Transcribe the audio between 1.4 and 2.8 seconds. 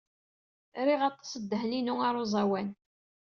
ddehn-inu ɣer uẓawan.